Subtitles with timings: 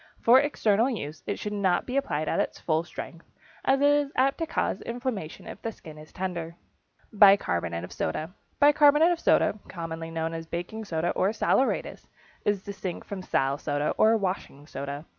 [0.23, 3.29] For external use it should not be applied at full strength,
[3.63, 6.55] as it is apt to cause inflammation if the skin is tender.
[7.13, 12.07] =Bicarbonate of Soda.= Bicarbonate of soda, commonly known as baking soda or saleratus,
[12.45, 15.05] is distinct from sal soda or washing soda.